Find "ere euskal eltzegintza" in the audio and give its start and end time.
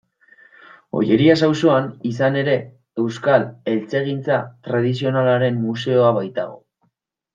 2.41-4.41